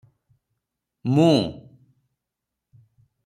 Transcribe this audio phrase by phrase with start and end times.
[1.17, 1.35] ମୁଁ-